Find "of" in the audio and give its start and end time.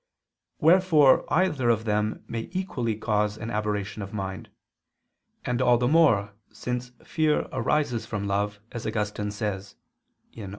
1.69-1.85, 4.01-4.15